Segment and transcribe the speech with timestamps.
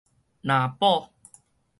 [0.41, 1.13] 藍寶